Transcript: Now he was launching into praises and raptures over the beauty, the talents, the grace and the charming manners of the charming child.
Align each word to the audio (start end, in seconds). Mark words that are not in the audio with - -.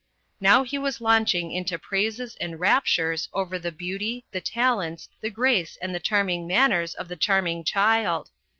Now 0.39 0.63
he 0.63 0.79
was 0.79 0.99
launching 0.99 1.51
into 1.51 1.77
praises 1.77 2.35
and 2.37 2.59
raptures 2.59 3.29
over 3.33 3.59
the 3.59 3.71
beauty, 3.71 4.25
the 4.31 4.41
talents, 4.41 5.07
the 5.21 5.29
grace 5.29 5.77
and 5.79 5.93
the 5.93 5.99
charming 5.99 6.47
manners 6.47 6.95
of 6.95 7.07
the 7.07 7.15
charming 7.15 7.63
child. 7.63 8.31